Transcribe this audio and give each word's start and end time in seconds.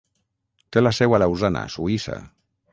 Té 0.75 0.83
la 0.83 0.93
seu 1.01 1.15
a 1.17 1.21
Lausana, 1.25 1.63
Suïssa. 1.77 2.21